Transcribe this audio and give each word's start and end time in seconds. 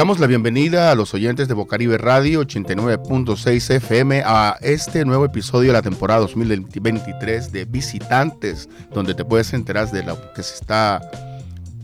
Damos 0.00 0.18
la 0.18 0.26
bienvenida 0.26 0.90
a 0.90 0.94
los 0.94 1.12
oyentes 1.12 1.46
de 1.46 1.52
Bocaribe 1.52 1.98
Radio 1.98 2.40
89.6 2.40 3.74
FM 3.74 4.22
a 4.24 4.56
este 4.62 5.04
nuevo 5.04 5.26
episodio 5.26 5.68
de 5.68 5.74
la 5.74 5.82
temporada 5.82 6.20
2023 6.20 7.52
de 7.52 7.66
Visitantes, 7.66 8.70
donde 8.94 9.12
te 9.12 9.26
puedes 9.26 9.52
enterar 9.52 9.90
de 9.90 10.02
lo 10.02 10.32
que 10.32 10.42
se 10.42 10.54
está 10.54 11.02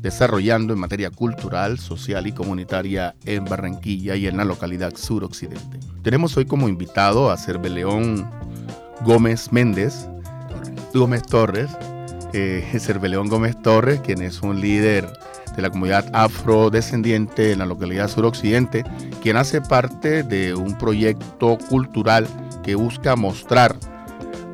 desarrollando 0.00 0.72
en 0.72 0.78
materia 0.78 1.10
cultural, 1.10 1.78
social 1.78 2.26
y 2.26 2.32
comunitaria 2.32 3.14
en 3.26 3.44
Barranquilla 3.44 4.16
y 4.16 4.28
en 4.28 4.38
la 4.38 4.46
localidad 4.46 4.96
suroccidente. 4.96 5.78
Tenemos 6.02 6.34
hoy 6.38 6.46
como 6.46 6.70
invitado 6.70 7.30
a 7.30 7.36
Cerveleón 7.36 8.30
Gómez 9.02 9.52
Méndez, 9.52 10.08
Gómez 10.94 11.22
Torres, 11.24 11.68
eh, 12.32 12.64
Cerveleón 12.78 13.28
Gómez 13.28 13.60
Torres, 13.60 14.00
quien 14.00 14.22
es 14.22 14.42
un 14.42 14.60
líder 14.60 15.08
de 15.54 15.62
la 15.62 15.70
comunidad 15.70 16.08
afrodescendiente 16.12 17.52
en 17.52 17.60
la 17.60 17.66
localidad 17.66 18.08
suroccidente, 18.08 18.84
quien 19.22 19.36
hace 19.36 19.60
parte 19.60 20.22
de 20.22 20.54
un 20.54 20.76
proyecto 20.76 21.58
cultural 21.70 22.26
que 22.62 22.74
busca 22.74 23.16
mostrar 23.16 23.76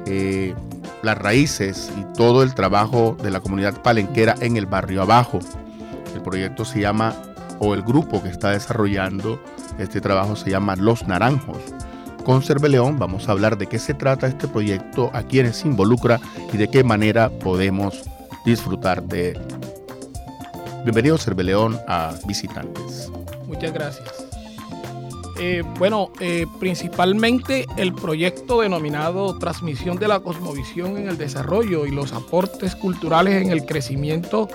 eh, 0.06 0.54
las 1.02 1.18
raíces 1.18 1.90
y 1.98 2.04
todo 2.16 2.42
el 2.42 2.54
trabajo 2.54 3.16
de 3.22 3.30
la 3.30 3.40
comunidad 3.40 3.82
palenquera 3.82 4.36
en 4.40 4.56
el 4.56 4.66
barrio 4.66 5.02
abajo. 5.02 5.40
El 6.14 6.22
proyecto 6.22 6.64
se 6.64 6.80
llama, 6.80 7.14
o 7.58 7.74
el 7.74 7.82
grupo 7.82 8.22
que 8.22 8.28
está 8.28 8.50
desarrollando 8.50 9.42
este 9.78 10.00
trabajo 10.00 10.36
se 10.36 10.50
llama 10.50 10.76
Los 10.76 11.06
Naranjos. 11.08 11.58
Con 12.24 12.42
Cerveleón 12.42 12.98
vamos 12.98 13.28
a 13.28 13.32
hablar 13.32 13.58
de 13.58 13.66
qué 13.66 13.80
se 13.80 13.94
trata 13.94 14.28
este 14.28 14.46
proyecto, 14.46 15.10
a 15.12 15.24
quiénes 15.24 15.56
se 15.56 15.68
involucra 15.68 16.20
y 16.52 16.56
de 16.56 16.68
qué 16.68 16.84
manera 16.84 17.30
podemos 17.30 18.02
disfrutar 18.44 19.02
de 19.02 19.38
Bienvenido 20.84 21.18
Cerveleón 21.18 21.78
a 21.88 22.14
Visitantes. 22.26 23.10
Muchas 23.46 23.72
gracias. 23.72 24.26
Eh, 25.40 25.64
bueno, 25.78 26.12
eh, 26.20 26.46
principalmente 26.60 27.66
el 27.76 27.92
proyecto 27.92 28.60
denominado 28.60 29.38
Transmisión 29.38 29.96
de 29.96 30.06
la 30.06 30.20
Cosmovisión 30.20 30.96
en 30.96 31.08
el 31.08 31.18
Desarrollo 31.18 31.86
y 31.86 31.90
los 31.90 32.12
aportes 32.12 32.76
culturales 32.76 33.42
en 33.42 33.50
el 33.50 33.66
crecimiento 33.66 34.48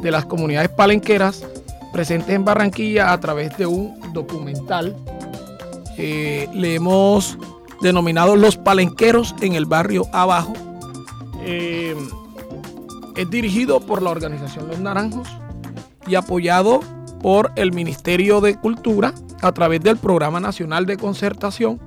de 0.00 0.10
las 0.10 0.24
comunidades 0.24 0.70
palenqueras 0.70 1.44
presentes 1.92 2.34
en 2.34 2.44
Barranquilla 2.44 3.12
a 3.12 3.20
través 3.20 3.56
de 3.56 3.66
un 3.66 4.12
documental. 4.12 4.96
Eh, 5.98 6.48
le 6.52 6.74
hemos 6.74 7.38
denominado 7.80 8.36
Los 8.36 8.56
Palenqueros 8.56 9.34
en 9.40 9.54
el 9.54 9.66
barrio 9.66 10.06
Abajo. 10.12 10.52
es 11.44 13.30
dirigido 13.30 13.80
por 13.80 14.02
la 14.02 14.10
organización 14.10 14.68
Los 14.68 14.78
Naranjos 14.80 15.28
y 16.06 16.16
apoyado 16.16 16.80
por 17.20 17.52
el 17.56 17.72
Ministerio 17.72 18.40
de 18.40 18.56
Cultura 18.56 19.14
a 19.42 19.52
través 19.52 19.80
del 19.80 19.96
Programa 19.96 20.40
Nacional 20.40 20.86
de 20.86 20.96
Concertación 20.96 21.80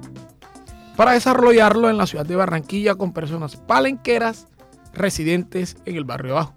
para 0.96 1.14
desarrollarlo 1.14 1.90
en 1.90 1.98
la 1.98 2.08
ciudad 2.08 2.26
de 2.26 2.36
Barranquilla 2.36 2.96
con 2.96 3.14
personas 3.14 3.56
palenqueras 3.56 4.48
residentes 4.94 5.78
en 5.86 5.96
el 5.96 6.04
barrio 6.04 6.36
Bajo. 6.36 6.56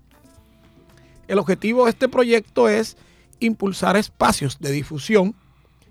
El 1.28 1.39
objetivo 1.39 1.84
de 1.84 1.91
este 1.91 2.08
proyecto 2.08 2.69
es 2.69 2.97
impulsar 3.39 3.97
espacios 3.97 4.58
de 4.58 4.73
difusión 4.73 5.34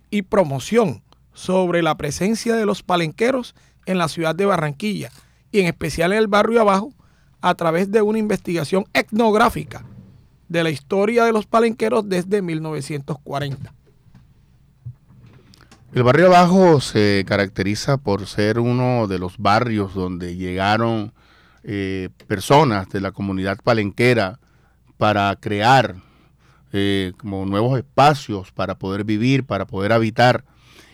y 0.10 0.24
promoción 0.24 1.02
sobre 1.34 1.82
la 1.82 1.96
presencia 1.96 2.56
de 2.56 2.66
los 2.66 2.84
palenqueros 2.84 3.56
en 3.86 3.98
la 3.98 4.08
ciudad 4.08 4.36
de 4.36 4.46
Barranquilla 4.46 5.12
y 5.52 5.60
en 5.60 5.68
especial 5.68 6.14
en 6.14 6.20
el 6.20 6.28
barrio 6.28 6.62
abajo 6.62 6.94
a 7.42 7.56
través 7.56 7.92
de 7.92 8.02
una 8.02 8.20
investigación 8.20 8.86
etnográfica 8.94 9.84
de 10.48 10.64
la 10.64 10.70
historia 10.70 11.26
de 11.26 11.32
los 11.32 11.46
palenqueros 11.46 12.08
desde 12.08 12.42
1940. 12.42 13.74
El 15.94 16.04
barrio 16.04 16.28
abajo 16.28 16.80
se 16.80 17.26
caracteriza 17.28 17.98
por 17.98 18.26
ser 18.26 18.60
uno 18.60 19.08
de 19.08 19.20
los 19.20 19.38
barrios 19.38 19.94
donde 19.94 20.36
llegaron 20.38 21.14
eh, 21.64 22.10
personas 22.28 22.90
de 22.90 23.02
la 23.02 23.12
comunidad 23.12 23.60
palenquera 23.62 24.40
para 24.98 25.36
crear 25.36 25.96
eh, 26.72 27.12
como 27.18 27.46
nuevos 27.46 27.78
espacios 27.78 28.52
para 28.52 28.76
poder 28.80 29.04
vivir, 29.04 29.46
para 29.46 29.66
poder 29.66 29.92
habitar. 29.92 30.46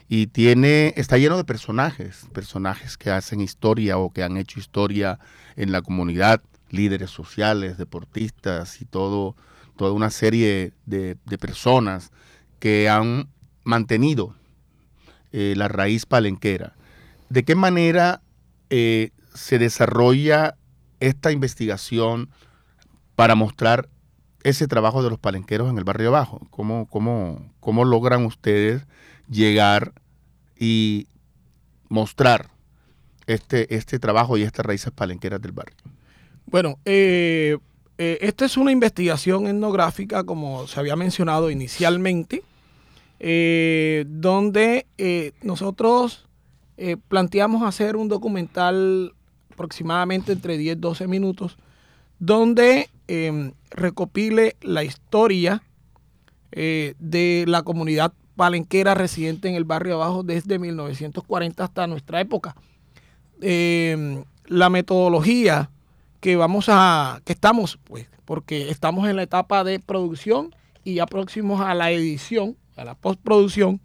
Y 0.09 0.27
tiene, 0.27 0.93
está 0.95 1.17
lleno 1.17 1.35
de 1.35 1.43
personajes, 1.43 2.27
personajes 2.33 2.97
que 2.97 3.11
hacen 3.11 3.41
historia 3.41 3.97
o 3.97 4.11
que 4.11 4.23
han 4.23 4.37
hecho 4.37 4.59
historia 4.59 5.19
en 5.55 5.71
la 5.71 5.81
comunidad 5.81 6.41
líderes 6.69 7.11
sociales, 7.11 7.77
deportistas 7.77 8.81
y 8.81 8.85
todo, 8.85 9.35
toda 9.75 9.91
una 9.91 10.09
serie 10.09 10.73
de, 10.85 11.17
personas 11.39 12.11
que 12.59 12.89
han 12.89 13.29
mantenido 13.63 14.35
eh, 15.31 15.53
la 15.55 15.67
raíz 15.67 16.05
palenquera. 16.05 16.73
¿De 17.29 17.43
qué 17.43 17.55
manera 17.55 18.21
eh, 18.69 19.11
se 19.33 19.59
desarrolla 19.59 20.55
esta 20.99 21.31
investigación 21.31 22.29
para 23.15 23.35
mostrar 23.35 23.89
ese 24.43 24.67
trabajo 24.67 25.03
de 25.03 25.09
los 25.09 25.19
palenqueros 25.19 25.69
en 25.69 25.77
el 25.77 25.83
barrio 25.83 26.09
abajo? 26.09 26.47
¿Cómo, 26.49 26.87
cómo, 26.87 27.53
cómo 27.59 27.85
logran 27.85 28.25
ustedes 28.25 28.87
llegar 29.29 29.93
y 30.57 31.07
mostrar 31.89 32.49
este, 33.27 33.75
este 33.75 33.99
trabajo 33.99 34.37
y 34.37 34.43
estas 34.43 34.65
raíces 34.65 34.91
palenqueras 34.91 35.41
del 35.41 35.51
barrio? 35.51 35.75
Bueno, 36.45 36.79
eh, 36.85 37.57
eh, 37.97 38.17
esta 38.21 38.45
es 38.45 38.55
una 38.57 38.71
investigación 38.71 39.47
etnográfica, 39.47 40.23
como 40.23 40.65
se 40.67 40.79
había 40.79 40.95
mencionado 40.95 41.51
inicialmente, 41.51 42.43
eh, 43.19 44.05
donde 44.07 44.85
nosotros 45.41 46.25
planteamos 47.07 47.63
hacer 47.63 47.95
un 47.95 48.07
documental 48.07 49.13
aproximadamente 49.51 50.31
entre 50.31 50.57
10 50.57 50.79
12 50.79 51.07
minutos, 51.07 51.57
donde 52.19 52.89
recopile 53.71 54.55
la 54.61 54.83
historia 54.83 55.63
de 56.51 57.45
la 57.47 57.63
comunidad 57.63 58.13
palenquera 58.37 58.93
residente 58.93 59.49
en 59.49 59.55
el 59.55 59.65
barrio 59.65 59.95
abajo 59.95 60.23
desde 60.23 60.59
1940 60.59 61.63
hasta 61.63 61.87
nuestra 61.87 62.21
época. 62.21 62.55
Em, 63.41 64.23
la 64.45 64.69
metodología 64.69 65.69
que 66.21 66.37
vamos 66.37 66.67
a, 66.69 67.19
que 67.25 67.33
estamos, 67.33 67.77
pues, 67.83 68.07
porque 68.23 68.69
estamos 68.69 69.09
en 69.09 69.17
la 69.17 69.23
etapa 69.23 69.63
de 69.63 69.79
producción 69.79 70.55
y 70.83 70.95
ya 70.95 71.05
próximos 71.05 71.59
a 71.59 71.73
la 71.73 71.91
edición, 71.91 72.55
a 72.77 72.85
la 72.85 72.95
postproducción, 72.95 73.81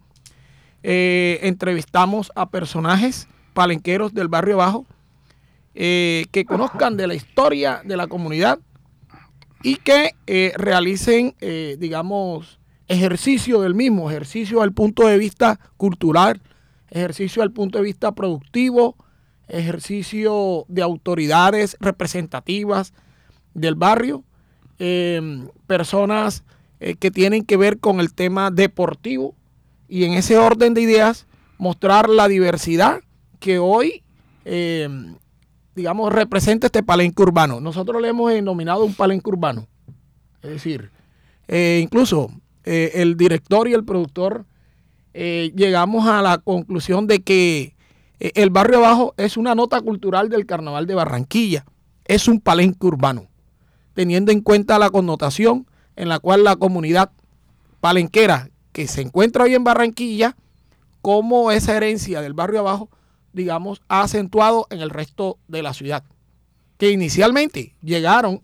eh, 0.83 1.39
entrevistamos 1.43 2.31
a 2.35 2.49
personajes 2.49 3.27
palenqueros 3.53 4.13
del 4.13 4.27
barrio 4.27 4.57
bajo 4.57 4.85
eh, 5.75 6.25
que 6.31 6.45
conozcan 6.45 6.97
de 6.97 7.07
la 7.07 7.15
historia 7.15 7.81
de 7.83 7.97
la 7.97 8.07
comunidad 8.07 8.59
y 9.63 9.77
que 9.77 10.11
eh, 10.27 10.53
realicen, 10.57 11.35
digamos, 11.79 12.59
ejercicio 12.87 13.61
del 13.61 13.75
mismo, 13.75 14.09
ejercicio 14.09 14.61
al 14.61 14.73
punto 14.73 15.07
de 15.07 15.17
vista 15.17 15.59
cultural, 15.77 16.41
ejercicio 16.89 17.41
al 17.41 17.51
punto 17.51 17.77
de 17.77 17.83
vista 17.83 18.13
productivo, 18.13 18.95
ejercicio 19.47 20.65
de 20.67 20.81
autoridades 20.81 21.77
representativas 21.79 22.93
del 23.53 23.75
barrio, 23.75 24.23
em, 24.79 25.47
personas 25.67 26.43
eh, 26.79 26.95
que 26.95 27.11
tienen 27.11 27.45
que 27.45 27.57
ver 27.57 27.79
con 27.79 27.99
el 27.99 28.13
tema 28.13 28.51
deportivo 28.51 29.35
y 29.87 30.05
en 30.05 30.13
ese 30.13 30.37
orden 30.37 30.73
de 30.73 30.81
ideas 30.81 31.27
mostrar 31.57 32.09
la 32.09 32.27
diversidad 32.27 33.01
que 33.39 33.59
hoy, 33.59 34.03
em, 34.45 35.15
digamos, 35.75 36.11
representa 36.11 36.67
este 36.67 36.83
palenque 36.83 37.21
urbano. 37.21 37.59
Nosotros 37.61 38.01
le 38.01 38.09
hemos 38.09 38.31
denominado 38.31 38.85
un 38.85 38.93
palenque 38.93 39.29
urbano. 39.29 39.67
Es 40.41 40.49
decir, 40.49 40.91
eh, 41.47 41.79
incluso 41.81 42.29
eh, 42.65 42.91
el 42.95 43.17
director 43.17 43.67
y 43.67 43.73
el 43.73 43.83
productor 43.83 44.45
llegamos 45.13 46.07
a 46.07 46.23
la 46.23 46.39
conclusión 46.39 47.05
de 47.05 47.21
que 47.21 47.75
eh, 48.23 48.31
el 48.35 48.49
barrio 48.49 48.77
abajo 48.77 49.13
es 49.17 49.35
una 49.35 49.53
nota 49.53 49.81
cultural 49.81 50.29
del 50.29 50.45
carnaval 50.45 50.87
de 50.87 50.95
Barranquilla. 50.95 51.65
Es 52.05 52.29
un 52.29 52.39
palenque 52.39 52.87
urbano, 52.87 53.27
teniendo 53.93 54.31
en 54.31 54.39
cuenta 54.39 54.79
la 54.79 54.89
connotación 54.89 55.67
en 55.97 56.07
la 56.07 56.19
cual 56.19 56.45
la 56.45 56.55
comunidad 56.55 57.11
palenquera 57.81 58.49
que 58.71 58.87
se 58.87 59.01
encuentra 59.01 59.43
hoy 59.43 59.55
en 59.55 59.65
Barranquilla, 59.65 60.37
como 61.01 61.51
esa 61.51 61.75
herencia 61.75 62.21
del 62.21 62.33
barrio 62.33 62.61
abajo, 62.61 62.89
digamos, 63.33 63.81
ha 63.89 64.03
acentuado 64.03 64.67
en 64.69 64.79
el 64.79 64.89
resto 64.89 65.37
de 65.49 65.61
la 65.61 65.73
ciudad. 65.73 66.05
Que 66.77 66.91
inicialmente 66.91 67.75
llegaron 67.81 68.41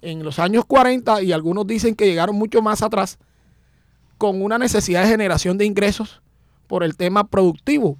en 0.00 0.24
los 0.24 0.38
años 0.38 0.64
40 0.64 1.22
y 1.22 1.32
algunos 1.32 1.66
dicen 1.66 1.94
que 1.94 2.06
llegaron 2.06 2.36
mucho 2.36 2.62
más 2.62 2.82
atrás 2.82 3.18
con 4.20 4.42
una 4.42 4.58
necesidad 4.58 5.04
de 5.04 5.08
generación 5.08 5.56
de 5.56 5.64
ingresos 5.64 6.20
por 6.66 6.84
el 6.84 6.94
tema 6.94 7.26
productivo 7.26 7.96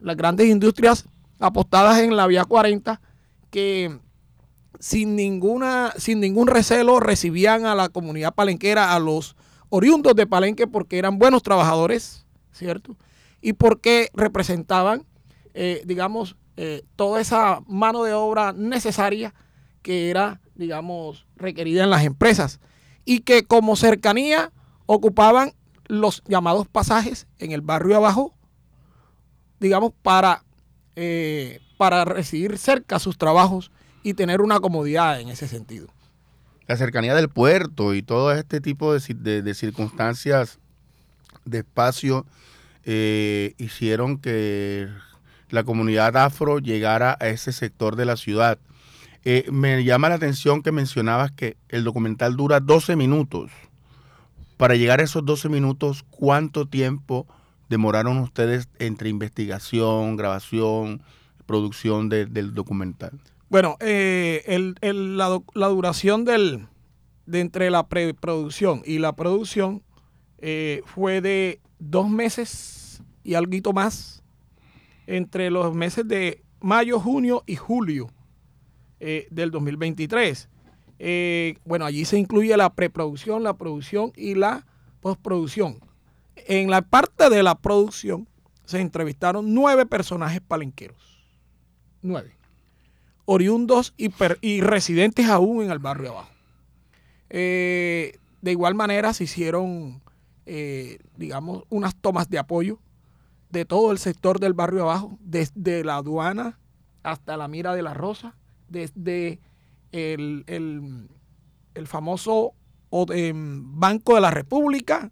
las 0.00 0.16
grandes 0.16 0.48
industrias 0.48 1.04
apostadas 1.38 1.98
en 1.98 2.16
la 2.16 2.26
vía 2.26 2.46
40 2.46 3.02
que 3.50 3.98
sin, 4.80 5.14
ninguna, 5.14 5.92
sin 5.98 6.20
ningún 6.20 6.46
recelo 6.46 7.00
recibían 7.00 7.66
a 7.66 7.74
la 7.74 7.90
comunidad 7.90 8.34
palenquera, 8.34 8.94
a 8.94 8.98
los 8.98 9.36
oriundos 9.68 10.14
de 10.14 10.26
Palenque, 10.26 10.66
porque 10.66 10.98
eran 10.98 11.18
buenos 11.18 11.42
trabajadores, 11.42 12.24
¿cierto? 12.50 12.96
Y 13.42 13.52
porque 13.52 14.08
representaban, 14.14 15.04
eh, 15.52 15.82
digamos, 15.84 16.36
eh, 16.56 16.82
toda 16.96 17.20
esa 17.20 17.60
mano 17.66 18.04
de 18.04 18.14
obra 18.14 18.54
necesaria 18.54 19.34
que 19.82 20.08
era, 20.08 20.40
digamos, 20.54 21.26
requerida 21.36 21.84
en 21.84 21.90
las 21.90 22.04
empresas. 22.04 22.58
Y 23.04 23.20
que 23.20 23.42
como 23.44 23.76
cercanía 23.76 24.50
ocupaban 24.86 25.52
los 25.88 26.22
llamados 26.26 26.68
pasajes 26.68 27.26
en 27.38 27.52
el 27.52 27.62
barrio 27.62 27.96
abajo, 27.96 28.34
digamos, 29.58 29.92
para, 30.02 30.44
eh, 30.96 31.60
para 31.76 32.04
recibir 32.04 32.58
cerca 32.58 32.98
sus 32.98 33.18
trabajos 33.18 33.72
y 34.02 34.14
tener 34.14 34.40
una 34.40 34.60
comodidad 34.60 35.20
en 35.20 35.28
ese 35.28 35.48
sentido. 35.48 35.88
La 36.66 36.76
cercanía 36.76 37.14
del 37.14 37.30
puerto 37.30 37.94
y 37.94 38.02
todo 38.02 38.32
este 38.32 38.60
tipo 38.60 38.92
de, 38.92 39.54
circunstancias 39.54 40.58
de 41.46 41.58
espacio 41.58 42.26
eh, 42.84 43.54
hicieron 43.56 44.18
que 44.18 44.88
la 45.48 45.64
comunidad 45.64 46.16
afro 46.18 46.58
llegara 46.58 47.16
a 47.20 47.28
ese 47.28 47.52
sector 47.52 47.96
de 47.96 48.04
la 48.04 48.16
ciudad. 48.16 48.58
Eh, 49.24 49.46
me 49.50 49.82
llama 49.82 50.10
la 50.10 50.16
atención 50.16 50.62
que 50.62 50.72
mencionabas 50.72 51.32
que 51.32 51.56
el 51.68 51.84
documental 51.84 52.36
dura 52.36 52.60
12 52.60 52.96
minutos. 52.96 53.50
Para 54.58 54.74
llegar 54.74 54.98
a 54.98 55.04
esos 55.04 55.24
12 55.24 55.48
minutos, 55.48 56.04
¿cuánto 56.10 56.66
tiempo 56.66 57.28
demoraron 57.68 58.18
ustedes 58.18 58.68
entre 58.80 59.08
investigación, 59.08 60.16
grabación, 60.16 61.00
producción 61.46 62.08
del 62.08 62.54
documental? 62.54 63.20
Bueno, 63.48 63.76
eh, 63.78 64.74
la, 64.82 65.68
duración 65.68 66.24
del, 66.24 66.66
de 67.24 67.40
entre 67.40 67.70
la 67.70 67.86
preproducción 67.86 68.82
y 68.84 68.98
la 68.98 69.14
producción 69.14 69.84
eh, 70.38 70.82
fue 70.86 71.20
de 71.20 71.60
dos 71.78 72.10
meses 72.10 73.00
y 73.22 73.34
algo 73.34 73.72
más 73.72 74.24
entre 75.06 75.52
los 75.52 75.72
meses 75.72 76.06
de 76.08 76.42
mayo, 76.60 76.98
junio 76.98 77.44
y 77.46 77.54
julio 77.54 78.10
eh, 78.98 79.28
del 79.30 79.52
2023. 79.52 80.48
Bueno, 81.64 81.84
allí 81.84 82.04
se 82.04 82.18
incluye 82.18 82.56
la 82.56 82.72
preproducción, 82.74 83.42
la 83.42 83.54
producción 83.54 84.12
y 84.16 84.34
la 84.34 84.66
postproducción. 85.00 85.78
En 86.46 86.70
la 86.70 86.82
parte 86.82 87.30
de 87.30 87.42
la 87.42 87.54
producción 87.56 88.28
se 88.64 88.80
entrevistaron 88.80 89.54
nueve 89.54 89.86
personajes 89.86 90.40
palenqueros. 90.40 91.24
Nueve 92.02 92.38
oriundos 93.30 93.92
y, 93.98 94.62
residentes 94.62 95.28
aún 95.28 95.62
en 95.62 95.70
el 95.70 95.78
barrio 95.78 96.12
abajo. 96.12 96.30
Eh, 97.28 98.18
de 98.40 98.52
igual 98.52 98.74
manera 98.74 99.12
se 99.12 99.24
hicieron, 99.24 100.00
eh, 100.46 100.98
digamos, 101.14 101.64
unas 101.68 101.94
tomas 101.94 102.30
de 102.30 102.38
apoyo 102.38 102.78
de 103.50 103.66
todo 103.66 103.92
el 103.92 103.98
sector 103.98 104.40
del 104.40 104.54
barrio 104.54 104.84
abajo, 104.84 105.18
desde 105.20 105.84
la 105.84 105.96
aduana 105.96 106.58
hasta 107.02 107.36
la 107.36 107.48
mira 107.48 107.74
de 107.74 107.82
la 107.82 107.92
rosa, 107.92 108.34
desde 108.70 109.40
el, 109.92 111.08
famoso 111.86 112.54
Banco 112.90 114.14
de 114.14 114.20
la 114.20 114.30
República 114.30 115.10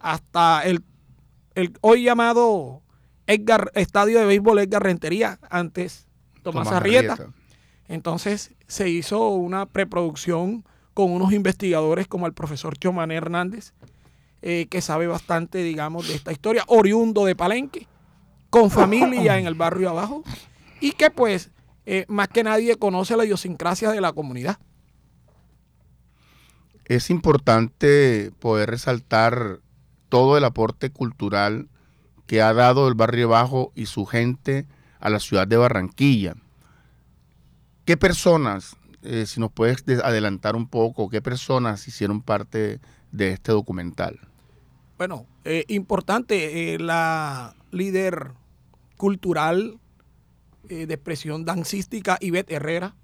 hasta 0.00 0.62
el, 0.62 0.82
el 1.54 1.72
hoy 1.80 2.04
llamado 2.04 2.82
Edgar, 3.26 3.70
Estadio 3.74 4.18
de 4.18 4.26
Béisbol 4.26 4.60
Edgar 4.60 4.82
Rentería, 4.82 5.38
antes 5.50 6.06
Tomás, 6.42 6.68
Arrieta. 6.68 7.16
Entonces 7.86 8.54
se 8.66 8.88
hizo 8.88 9.28
una 9.28 9.66
preproducción 9.66 10.64
con 10.94 11.12
unos 11.12 11.32
investigadores 11.32 12.08
como 12.08 12.26
el 12.26 12.32
profesor 12.32 12.76
Chomán 12.78 13.10
Hernández, 13.10 13.72
eh, 14.42 14.66
que 14.70 14.80
sabe 14.80 15.06
bastante, 15.06 15.62
digamos, 15.62 16.08
de 16.08 16.14
esta 16.14 16.32
historia, 16.32 16.64
oriundo 16.68 17.24
de 17.24 17.36
Palenque, 17.36 17.86
con 18.50 18.70
familia 18.70 19.38
en 19.38 19.46
el 19.46 19.54
barrio 19.54 19.90
abajo, 19.90 20.22
y 20.80 20.92
que 20.92 21.10
pues 21.10 21.50
eh, 21.90 22.04
más 22.06 22.28
que 22.28 22.44
nadie 22.44 22.76
conoce 22.76 23.16
la 23.16 23.24
idiosincrasia 23.24 23.90
de 23.90 24.02
la 24.02 24.12
comunidad. 24.12 24.58
Es 26.84 27.08
importante 27.08 28.30
poder 28.40 28.68
resaltar 28.68 29.60
todo 30.10 30.36
el 30.36 30.44
aporte 30.44 30.90
cultural 30.90 31.70
que 32.26 32.42
ha 32.42 32.52
dado 32.52 32.88
el 32.88 32.94
barrio 32.94 33.30
bajo 33.30 33.72
y 33.74 33.86
su 33.86 34.04
gente 34.04 34.66
a 35.00 35.08
la 35.08 35.18
ciudad 35.18 35.48
de 35.48 35.56
Barranquilla. 35.56 36.34
¿Qué 37.86 37.96
personas, 37.96 38.76
eh, 39.02 39.24
si 39.24 39.40
nos 39.40 39.50
puedes 39.50 39.82
adelantar 40.04 40.56
un 40.56 40.68
poco, 40.68 41.08
qué 41.08 41.22
personas 41.22 41.88
hicieron 41.88 42.20
parte 42.20 42.80
de 43.12 43.32
este 43.32 43.52
documental? 43.52 44.20
Bueno, 44.98 45.24
eh, 45.44 45.64
importante, 45.68 46.74
eh, 46.74 46.78
la 46.78 47.54
líder 47.70 48.32
cultural 48.98 49.78
de 50.68 50.94
expresión 50.94 51.44
dancística 51.44 52.18
Ivette 52.20 52.52
Herrera. 52.52 52.94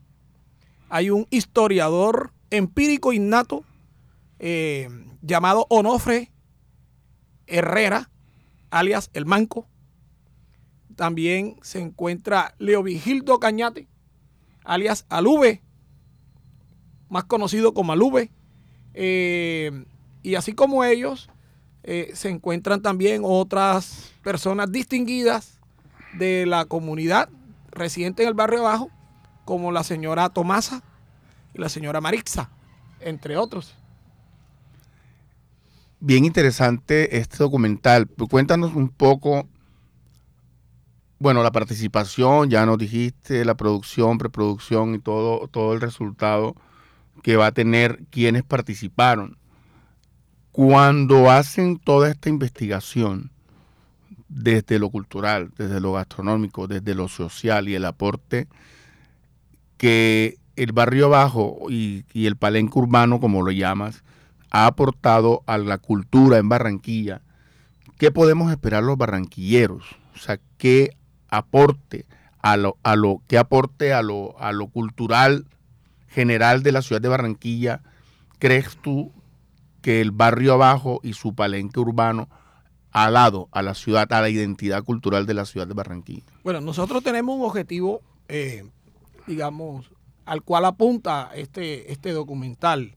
Hay 0.89 1.11
un 1.11 1.27
historiador 1.31 2.33
empírico 2.51 3.13
innato 3.13 3.65
llamado 5.23 5.67
Onofre 5.71 6.31
Herrera, 7.47 8.11
alias 8.71 9.11
El 9.13 9.27
Manco. 9.27 9.67
También 10.97 11.57
se 11.63 11.81
encuentra 11.81 12.55
Leo 12.59 12.83
Vigildo 12.83 13.41
Cañate, 13.41 13.89
alias 14.65 15.07
Alube, 15.09 15.63
más 17.09 17.25
conocido 17.25 17.75
como 17.75 17.93
Alube. 17.93 18.31
Eh, 18.95 19.85
y 20.23 20.37
así 20.37 20.53
como 20.53 20.85
ellos, 20.85 21.29
eh, 21.83 22.11
se 22.15 22.29
encuentran 22.29 22.81
también 22.81 23.23
otras 23.25 24.13
personas 24.23 24.71
distinguidas 24.71 25.61
de 26.17 26.47
la 26.47 26.65
comunidad 26.65 27.29
residente 27.75 28.23
en 28.23 28.29
el 28.29 28.35
barrio 28.35 28.61
abajo, 28.61 28.91
como 29.45 29.73
la 29.73 29.85
señora 29.85 30.29
Tomasa 30.31 30.83
y 31.53 31.61
la 31.61 31.69
señora 31.69 32.01
Marixa, 32.01 32.51
entre 33.01 33.37
otros. 33.37 33.75
Bien 36.01 36.25
interesante 36.25 37.17
este 37.17 37.39
documental. 37.39 38.09
Cuéntanos 38.09 38.75
un 38.75 38.89
poco 38.89 39.49
bueno, 41.25 41.43
la 41.43 41.53
participación, 41.53 42.51
ya 42.51 42.67
nos 42.67 42.77
dijiste, 42.77 43.47
la 43.47 43.55
producción, 43.55 44.19
preproducción 44.19 44.95
y 44.95 44.99
todo, 44.99 45.49
todo 45.49 45.73
el 45.73 45.81
resultado 45.81 46.55
que 47.23 47.37
va 47.37 47.47
a 47.47 47.53
tener 47.53 48.05
quienes 48.11 48.43
participaron. 48.43 49.39
Cuando 50.53 51.31
hacen 51.31 51.79
toda 51.79 52.11
esta 52.11 52.29
investigación, 52.29 53.31
desde 54.35 54.79
lo 54.79 54.91
cultural, 54.91 55.53
desde 55.57 55.81
lo 55.81 55.93
gastronómico, 55.93 56.67
desde 56.67 56.95
lo 56.95 57.09
social 57.09 57.69
y 57.69 57.77
el 57.77 57.85
aporte 57.85 58.49
que 59.77 60.37
el 60.57 60.73
barrio 60.73 61.07
abajo 61.07 61.67
y, 61.71 62.05
el 62.15 62.37
palenque 62.37 62.79
urbano, 62.79 63.21
como 63.21 63.43
lo 63.43 63.53
llamas, 63.53 64.03
ha 64.51 64.67
aportado 64.67 65.43
a 65.47 65.59
la 65.59 65.79
cultura 65.79 66.39
en 66.39 66.49
Barranquilla, 66.49 67.23
¿qué 67.99 68.11
podemos 68.11 68.51
esperar 68.51 68.83
los 68.83 68.99
barranquilleros? 68.99 69.85
O 70.15 70.19
sea, 70.19 70.39
¿qué 70.59 70.91
aporte 71.29 72.07
a 72.41 72.57
lo, 72.57 72.77
a 72.83 72.97
lo 72.97 73.23
que 73.27 73.39
aporte 73.39 73.93
a 73.93 74.03
lo, 74.03 74.39
a 74.39 74.53
lo 74.53 74.69
cultural 74.69 75.47
general 76.09 76.63
de 76.63 76.73
la 76.73 76.83
ciudad 76.83 77.01
de 77.01 77.09
Barranquilla, 77.09 77.83
crees 78.39 78.77
tú 78.81 79.13
que 79.83 80.01
el 80.01 80.13
barrio 80.13 80.55
abajo 80.55 81.01
y 81.03 81.15
su 81.15 81.35
palenque 81.35 81.81
urbano 81.81 82.29
ha 82.95 83.11
dado 83.11 83.49
a 83.51 83.61
la 83.61 83.75
ciudad, 83.75 84.11
a 84.11 84.21
la 84.21 84.31
identidad 84.31 84.83
cultural 84.85 85.27
de 85.27 85.35
la 85.35 85.45
ciudad 85.45 85.67
de 85.67 85.75
Barranquilla? 85.75 86.23
Bueno, 86.45 86.61
nosotros 86.61 87.03
tenemos 87.03 87.37
un 87.37 87.45
objetivo, 87.45 88.01
eh, 88.29 88.65
digamos, 89.27 89.91
al 90.25 90.43
cual 90.43 90.65
apunta 90.65 91.31
este, 91.35 91.93
este 91.93 92.13
documental. 92.13 92.97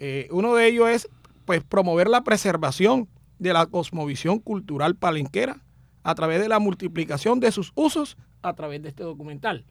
Eh, 0.00 0.26
uno 0.32 0.54
de 0.54 0.66
ellos 0.66 0.88
es 0.88 1.08
pues 1.44 1.62
promover 1.62 2.08
la 2.08 2.24
preservación 2.24 3.08
de 3.38 3.52
la 3.52 3.66
cosmovisión 3.66 4.38
cultural 4.40 4.96
palenquera 4.96 5.62
a 6.02 6.14
través 6.14 6.40
de 6.40 6.48
la 6.48 6.58
multiplicación 6.58 7.38
de 7.38 7.52
sus 7.52 7.72
usos 7.74 8.16
a 8.40 8.54
través 8.54 8.82
de 8.82 8.88
este 8.88 9.02
documental. 9.02 9.66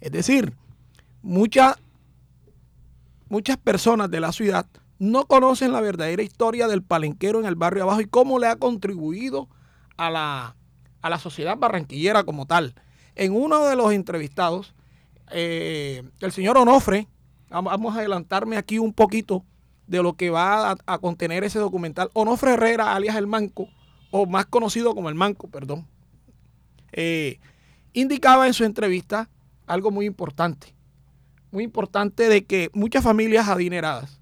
Es 0.00 0.10
decir, 0.10 0.54
muchas 1.20 1.76
muchas 3.28 3.58
personas 3.58 4.10
de 4.10 4.20
la 4.20 4.32
ciudad 4.32 4.66
no 5.02 5.26
conocen 5.26 5.72
la 5.72 5.80
verdadera 5.80 6.22
historia 6.22 6.68
del 6.68 6.84
palenquero 6.84 7.40
en 7.40 7.46
el 7.46 7.56
barrio 7.56 7.82
abajo 7.82 8.00
y 8.02 8.06
cómo 8.06 8.38
le 8.38 8.46
ha 8.46 8.54
contribuido 8.54 9.48
a 9.96 10.10
la, 10.10 10.54
a 11.00 11.10
la 11.10 11.18
sociedad 11.18 11.56
barranquillera 11.56 12.22
como 12.22 12.46
tal. 12.46 12.76
En 13.16 13.34
uno 13.34 13.64
de 13.64 13.74
los 13.74 13.92
entrevistados, 13.92 14.76
eh, 15.32 16.04
el 16.20 16.30
señor 16.30 16.56
Onofre, 16.56 17.08
vamos 17.50 17.96
a 17.96 17.98
adelantarme 17.98 18.56
aquí 18.56 18.78
un 18.78 18.92
poquito 18.92 19.44
de 19.88 20.04
lo 20.04 20.12
que 20.14 20.30
va 20.30 20.76
a, 20.86 20.98
contener 20.98 21.42
ese 21.42 21.58
documental. 21.58 22.08
Onofre 22.12 22.52
Herrera, 22.52 22.94
alias 22.94 23.16
El 23.16 23.26
Manco, 23.26 23.66
o 24.12 24.26
más 24.26 24.46
conocido 24.46 24.94
como 24.94 25.08
el 25.08 25.16
Manco, 25.16 25.48
perdón, 25.48 25.88
eh, 26.92 27.40
indicaba 27.92 28.46
en 28.46 28.54
su 28.54 28.62
entrevista 28.62 29.28
algo 29.66 29.90
muy 29.90 30.06
importante. 30.06 30.76
muy 31.50 31.64
importante 31.64 32.28
de 32.28 32.44
que 32.44 32.70
muchas 32.72 33.02
familias 33.02 33.48
adineradas, 33.48 34.21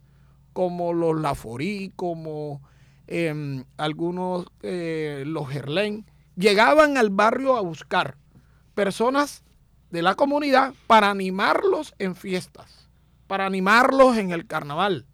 como 0.52 0.92
los 0.92 1.20
Laforí, 1.20 1.92
como 1.96 2.62
em, 3.06 3.64
algunos, 3.76 4.46
eh, 4.62 5.24
los 5.26 5.48
Gerlén, 5.48 6.06
llegaban 6.36 6.96
al 6.96 7.10
barrio 7.10 7.56
a 7.56 7.60
buscar 7.60 8.16
personas 8.74 9.42
de 9.90 10.02
la 10.02 10.14
comunidad 10.14 10.74
para 10.86 11.10
animarlos 11.10 11.94
en 11.98 12.14
fiestas, 12.14 12.88
para 13.26 13.46
animarlos 13.46 14.16
en 14.16 14.30
el 14.30 14.46
carnaval. 14.46 15.06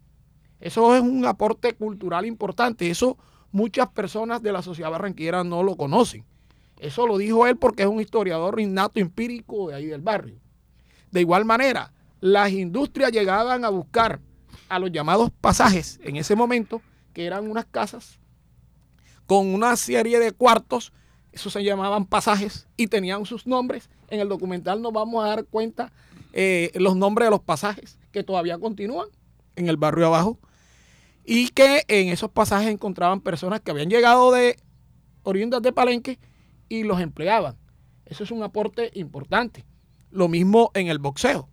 Eso 0.60 0.94
es 0.94 1.02
un 1.02 1.24
aporte 1.24 1.74
cultural 1.74 2.26
importante. 2.26 2.90
Eso 2.90 3.16
muchas 3.52 3.88
personas 3.88 4.42
de 4.42 4.52
la 4.52 4.62
sociedad 4.62 4.90
barranquera 4.90 5.44
no 5.44 5.62
lo 5.62 5.76
conocen. 5.76 6.24
Eso 6.78 7.06
lo 7.06 7.16
dijo 7.18 7.46
él 7.46 7.56
porque 7.56 7.82
es 7.84 7.88
un 7.88 8.00
historiador 8.00 8.60
innato 8.60 9.00
empírico 9.00 9.68
de 9.68 9.76
ahí 9.76 9.86
del 9.86 10.02
barrio. 10.02 10.40
De 11.10 11.20
igual 11.20 11.44
manera, 11.44 11.92
las 12.20 12.52
industrias 12.52 13.12
llegaban 13.12 13.64
a 13.64 13.70
buscar 13.70 14.20
a 14.68 14.78
los 14.78 14.90
llamados 14.92 15.30
pasajes 15.40 16.00
en 16.02 16.16
ese 16.16 16.34
momento, 16.36 16.82
que 17.12 17.26
eran 17.26 17.50
unas 17.50 17.66
casas 17.66 18.18
con 19.26 19.48
una 19.48 19.76
serie 19.76 20.18
de 20.20 20.32
cuartos, 20.32 20.92
esos 21.32 21.52
se 21.52 21.62
llamaban 21.62 22.06
pasajes 22.06 22.66
y 22.76 22.86
tenían 22.86 23.26
sus 23.26 23.46
nombres. 23.46 23.90
En 24.08 24.20
el 24.20 24.28
documental 24.28 24.80
nos 24.80 24.92
vamos 24.92 25.24
a 25.24 25.28
dar 25.28 25.44
cuenta 25.44 25.92
eh, 26.32 26.70
los 26.74 26.96
nombres 26.96 27.26
de 27.26 27.30
los 27.30 27.40
pasajes 27.40 27.98
que 28.12 28.22
todavía 28.22 28.58
continúan 28.58 29.08
en 29.56 29.68
el 29.68 29.76
barrio 29.76 30.06
abajo 30.06 30.38
y 31.24 31.48
que 31.48 31.82
en 31.88 32.08
esos 32.08 32.30
pasajes 32.30 32.68
encontraban 32.68 33.20
personas 33.20 33.60
que 33.60 33.72
habían 33.72 33.90
llegado 33.90 34.30
de 34.32 34.56
oriundas 35.24 35.60
de 35.60 35.72
Palenque 35.72 36.18
y 36.68 36.84
los 36.84 37.00
empleaban. 37.00 37.56
Eso 38.06 38.22
es 38.22 38.30
un 38.30 38.42
aporte 38.42 38.90
importante. 38.94 39.64
Lo 40.10 40.28
mismo 40.28 40.70
en 40.74 40.86
el 40.86 40.98
boxeo. 40.98 41.48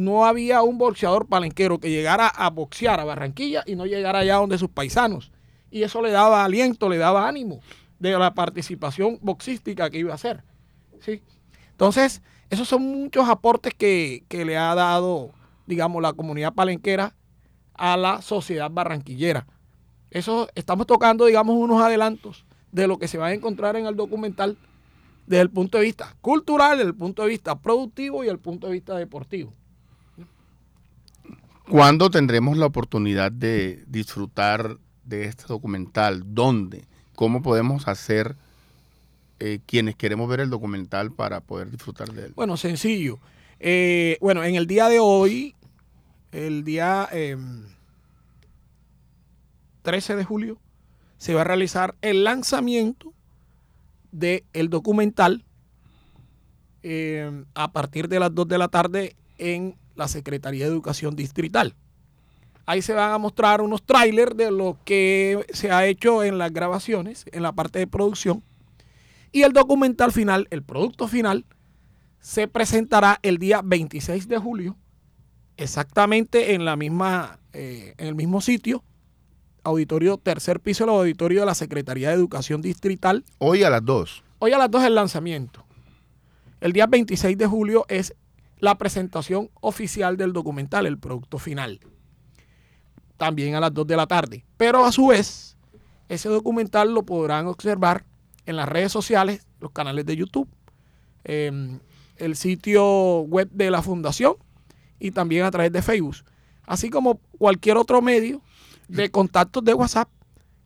No 0.00 0.24
había 0.24 0.62
un 0.62 0.78
boxeador 0.78 1.26
palenquero 1.26 1.78
que 1.78 1.90
llegara 1.90 2.26
a 2.26 2.48
boxear 2.48 2.98
a 3.00 3.04
Barranquilla 3.04 3.64
y 3.66 3.76
no 3.76 3.84
llegara 3.84 4.20
allá 4.20 4.36
donde 4.36 4.56
sus 4.56 4.70
paisanos. 4.70 5.30
Y 5.70 5.82
eso 5.82 6.00
le 6.00 6.10
daba 6.10 6.42
aliento, 6.42 6.88
le 6.88 6.96
daba 6.96 7.28
ánimo 7.28 7.60
de 7.98 8.18
la 8.18 8.32
participación 8.32 9.18
boxística 9.20 9.90
que 9.90 9.98
iba 9.98 10.12
a 10.12 10.14
hacer. 10.14 10.42
¿sí? 11.00 11.22
Entonces, 11.72 12.22
esos 12.48 12.66
son 12.66 12.80
muchos 12.82 13.28
aportes 13.28 13.74
que, 13.74 14.24
que 14.28 14.46
le 14.46 14.56
ha 14.56 14.74
dado, 14.74 15.32
digamos, 15.66 16.00
la 16.00 16.14
comunidad 16.14 16.54
palenquera 16.54 17.14
a 17.74 17.98
la 17.98 18.22
sociedad 18.22 18.70
barranquillera. 18.70 19.46
Eso 20.10 20.48
estamos 20.54 20.86
tocando, 20.86 21.26
digamos, 21.26 21.56
unos 21.56 21.82
adelantos 21.82 22.46
de 22.72 22.86
lo 22.86 22.98
que 22.98 23.06
se 23.06 23.18
va 23.18 23.26
a 23.26 23.34
encontrar 23.34 23.76
en 23.76 23.84
el 23.84 23.96
documental 23.96 24.56
desde 25.26 25.42
el 25.42 25.50
punto 25.50 25.76
de 25.76 25.84
vista 25.84 26.16
cultural, 26.22 26.78
desde 26.78 26.88
el 26.88 26.96
punto 26.96 27.22
de 27.22 27.28
vista 27.28 27.60
productivo 27.60 28.24
y 28.24 28.28
el 28.28 28.38
punto 28.38 28.66
de 28.66 28.72
vista 28.72 28.96
deportivo. 28.96 29.52
¿Cuándo 31.70 32.10
tendremos 32.10 32.58
la 32.58 32.66
oportunidad 32.66 33.30
de 33.30 33.84
disfrutar 33.86 34.78
de 35.04 35.26
este 35.26 35.44
documental? 35.46 36.34
¿Dónde? 36.34 36.84
¿Cómo 37.14 37.42
podemos 37.42 37.86
hacer 37.86 38.34
eh, 39.38 39.60
quienes 39.66 39.94
queremos 39.94 40.28
ver 40.28 40.40
el 40.40 40.50
documental 40.50 41.12
para 41.12 41.40
poder 41.40 41.70
disfrutar 41.70 42.12
de 42.12 42.26
él? 42.26 42.32
Bueno, 42.34 42.56
sencillo. 42.56 43.20
Eh, 43.60 44.18
bueno, 44.20 44.42
en 44.42 44.56
el 44.56 44.66
día 44.66 44.88
de 44.88 44.98
hoy, 44.98 45.54
el 46.32 46.64
día 46.64 47.08
13 49.82 50.12
em, 50.12 50.18
de 50.18 50.24
julio, 50.24 50.58
se 51.18 51.34
va 51.34 51.42
a 51.42 51.44
realizar 51.44 51.94
el 52.02 52.24
lanzamiento 52.24 53.14
del 54.10 54.70
documental 54.70 55.44
em, 56.82 57.44
a 57.54 57.70
partir 57.70 58.08
de 58.08 58.18
las 58.18 58.34
2 58.34 58.48
de 58.48 58.58
la 58.58 58.66
tarde 58.66 59.14
en 59.38 59.76
la 60.00 60.08
Secretaría 60.08 60.64
de 60.64 60.72
Educación 60.72 61.14
Distrital. 61.14 61.76
Ahí 62.66 62.82
se 62.82 62.94
van 62.94 63.12
a 63.12 63.18
mostrar 63.18 63.60
unos 63.60 63.82
trailers 63.82 64.36
de 64.36 64.50
lo 64.50 64.78
que 64.84 65.44
se 65.52 65.70
ha 65.70 65.86
hecho 65.86 66.24
en 66.24 66.38
las 66.38 66.52
grabaciones, 66.52 67.26
en 67.32 67.42
la 67.42 67.52
parte 67.52 67.78
de 67.78 67.86
producción. 67.86 68.42
Y 69.30 69.42
el 69.42 69.52
documental 69.52 70.10
final, 70.10 70.48
el 70.50 70.62
producto 70.62 71.06
final, 71.06 71.44
se 72.20 72.48
presentará 72.48 73.18
el 73.22 73.38
día 73.38 73.60
26 73.62 74.26
de 74.26 74.38
julio, 74.38 74.76
exactamente 75.56 76.54
en 76.54 76.64
la 76.64 76.76
misma, 76.76 77.38
eh, 77.52 77.94
en 77.98 78.08
el 78.08 78.14
mismo 78.14 78.40
sitio, 78.40 78.82
auditorio 79.64 80.16
tercer 80.16 80.60
piso 80.60 80.84
del 80.84 80.94
auditorio 80.94 81.40
de 81.40 81.46
la 81.46 81.54
Secretaría 81.54 82.08
de 82.08 82.14
Educación 82.14 82.62
Distrital. 82.62 83.24
Hoy 83.38 83.62
a 83.62 83.70
las 83.70 83.84
2. 83.84 84.24
Hoy 84.38 84.52
a 84.52 84.58
las 84.58 84.70
2 84.70 84.84
el 84.84 84.94
lanzamiento. 84.94 85.64
El 86.60 86.72
día 86.72 86.86
26 86.86 87.36
de 87.36 87.46
julio 87.46 87.84
es 87.88 88.14
la 88.60 88.76
presentación 88.76 89.50
oficial 89.60 90.16
del 90.16 90.32
documental, 90.32 90.86
el 90.86 90.98
producto 90.98 91.38
final. 91.38 91.80
También 93.16 93.54
a 93.54 93.60
las 93.60 93.74
2 93.74 93.86
de 93.86 93.96
la 93.96 94.06
tarde. 94.06 94.44
Pero 94.56 94.84
a 94.84 94.92
su 94.92 95.08
vez, 95.08 95.56
ese 96.08 96.28
documental 96.28 96.92
lo 96.92 97.04
podrán 97.04 97.46
observar 97.46 98.04
en 98.46 98.56
las 98.56 98.68
redes 98.68 98.92
sociales, 98.92 99.46
los 99.60 99.72
canales 99.72 100.06
de 100.06 100.16
YouTube, 100.16 100.48
em, 101.24 101.80
el 102.16 102.36
sitio 102.36 103.20
web 103.22 103.48
de 103.50 103.70
la 103.70 103.82
fundación 103.82 104.34
y 104.98 105.10
también 105.10 105.44
a 105.44 105.50
través 105.50 105.72
de 105.72 105.82
Facebook. 105.82 106.16
Así 106.66 106.90
como 106.90 107.20
cualquier 107.38 107.76
otro 107.76 108.02
medio 108.02 108.42
de 108.88 109.10
contactos 109.10 109.64
de 109.64 109.74
WhatsApp 109.74 110.08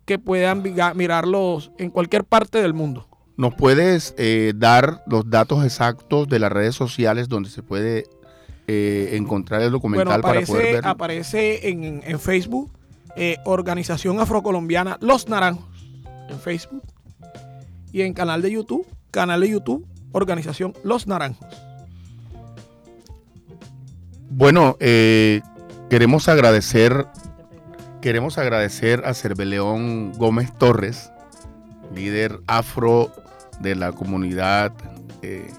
que 0.04 0.18
puedan 0.18 0.62
mirarlos 0.62 1.70
en 1.78 1.90
cualquier 1.90 2.24
parte 2.24 2.60
del 2.60 2.74
mundo. 2.74 3.08
¿Nos 3.36 3.54
puedes 3.54 4.14
eh, 4.16 4.52
dar 4.54 5.02
los 5.06 5.28
datos 5.28 5.64
exactos 5.64 6.28
de 6.28 6.38
las 6.38 6.52
redes 6.52 6.76
sociales 6.76 7.28
donde 7.28 7.50
se 7.50 7.62
puede 7.62 8.04
eh, 8.68 9.10
encontrar 9.12 9.62
el 9.62 9.72
documental 9.72 10.20
para 10.20 10.40
poder 10.42 10.74
verlo? 10.74 10.90
Aparece 10.90 11.68
en, 11.68 12.02
en 12.04 12.20
Facebook, 12.20 12.70
eh, 13.16 13.38
Organización 13.44 14.20
Afrocolombiana 14.20 14.98
Los 15.00 15.28
Naranjos, 15.28 15.66
en 16.28 16.38
Facebook. 16.38 16.82
Y 17.92 18.02
en 18.02 18.14
canal 18.14 18.40
de 18.42 18.52
YouTube, 18.52 18.86
canal 19.10 19.40
de 19.40 19.50
YouTube, 19.50 19.86
Organización 20.12 20.72
Los 20.84 21.06
Naranjos. 21.06 21.48
Bueno, 24.30 24.76
queremos 24.78 26.28
agradecer 26.28 27.06
queremos 28.04 28.36
agradecer 28.36 29.02
a 29.06 29.14
Cerveleón 29.14 30.12
Gómez 30.12 30.52
Torres, 30.58 31.10
líder 31.94 32.40
afro 32.46 33.10
de 33.60 33.74
la 33.74 33.92
comunidad 33.92 34.72
eh, 35.22 35.50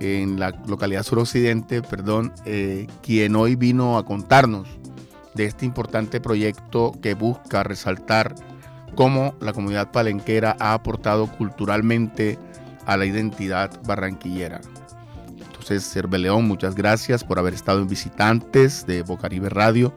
en 0.00 0.38
la 0.38 0.50
localidad 0.66 1.02
suroccidente, 1.02 1.82
perdón, 1.82 2.32
eh, 2.44 2.86
quien 3.02 3.34
hoy 3.36 3.56
vino 3.56 3.96
a 3.96 4.04
contarnos 4.04 4.68
de 5.34 5.46
este 5.46 5.64
importante 5.66 6.20
proyecto 6.20 6.92
que 7.02 7.14
busca 7.14 7.62
resaltar 7.62 8.34
cómo 8.94 9.34
la 9.40 9.52
comunidad 9.52 9.92
palenquera 9.92 10.56
ha 10.58 10.74
aportado 10.74 11.26
culturalmente 11.26 12.38
a 12.86 12.96
la 12.96 13.06
identidad 13.06 13.70
barranquillera. 13.84 14.60
Entonces, 15.46 15.90
Cerveleón, 15.90 16.46
muchas 16.46 16.74
gracias 16.74 17.24
por 17.24 17.38
haber 17.38 17.54
estado 17.54 17.80
en 17.80 17.88
visitantes 17.88 18.86
de 18.86 19.02
Bocaribe 19.02 19.48
Radio 19.48 19.92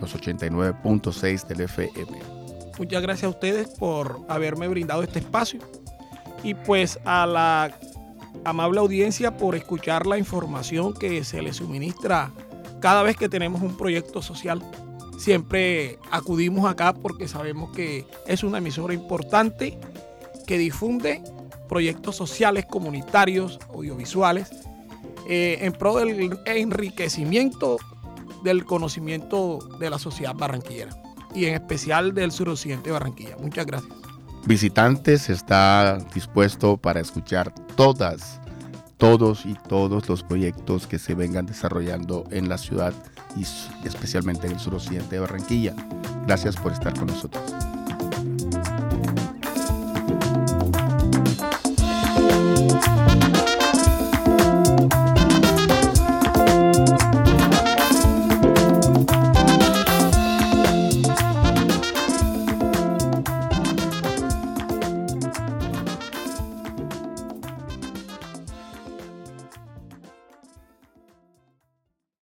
los 0.00 0.14
89.6 0.14 1.46
del 1.46 1.62
FM. 1.62 2.18
Muchas 2.78 3.02
gracias 3.02 3.24
a 3.24 3.28
ustedes 3.30 3.68
por 3.78 4.20
haberme 4.28 4.68
brindado 4.68 5.02
este 5.02 5.20
espacio 5.20 5.60
y 6.46 6.54
pues 6.54 7.00
a 7.04 7.26
la 7.26 7.76
amable 8.44 8.78
audiencia 8.78 9.36
por 9.36 9.56
escuchar 9.56 10.06
la 10.06 10.16
información 10.16 10.94
que 10.94 11.24
se 11.24 11.42
les 11.42 11.56
suministra 11.56 12.30
cada 12.80 13.02
vez 13.02 13.16
que 13.16 13.28
tenemos 13.28 13.62
un 13.62 13.76
proyecto 13.76 14.22
social. 14.22 14.62
Siempre 15.18 15.98
acudimos 16.12 16.70
acá 16.70 16.94
porque 16.94 17.26
sabemos 17.26 17.74
que 17.74 18.06
es 18.28 18.44
una 18.44 18.58
emisora 18.58 18.94
importante 18.94 19.76
que 20.46 20.56
difunde 20.56 21.20
proyectos 21.68 22.14
sociales, 22.14 22.64
comunitarios, 22.66 23.58
audiovisuales, 23.74 24.48
eh, 25.28 25.58
en 25.62 25.72
pro 25.72 25.96
del 25.96 26.38
enriquecimiento 26.44 27.76
del 28.44 28.64
conocimiento 28.64 29.58
de 29.80 29.90
la 29.90 29.98
sociedad 29.98 30.34
barranquillera 30.36 30.96
y 31.34 31.46
en 31.46 31.54
especial 31.54 32.14
del 32.14 32.30
suroccidente 32.30 32.90
de 32.90 32.92
Barranquilla. 32.92 33.36
Muchas 33.40 33.66
gracias. 33.66 33.92
Visitantes 34.46 35.28
está 35.28 35.98
dispuesto 36.14 36.76
para 36.76 37.00
escuchar 37.00 37.52
todas, 37.74 38.40
todos 38.96 39.44
y 39.44 39.54
todos 39.68 40.08
los 40.08 40.22
proyectos 40.22 40.86
que 40.86 41.00
se 41.00 41.16
vengan 41.16 41.46
desarrollando 41.46 42.24
en 42.30 42.48
la 42.48 42.56
ciudad 42.56 42.94
y 43.36 43.42
especialmente 43.84 44.46
en 44.46 44.52
el 44.52 44.60
suroccidente 44.60 45.16
de 45.16 45.20
Barranquilla. 45.20 45.74
Gracias 46.28 46.54
por 46.54 46.70
estar 46.70 46.94
con 46.94 47.08
nosotros. 47.08 47.55